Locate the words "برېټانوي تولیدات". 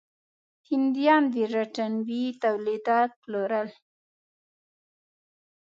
1.35-3.11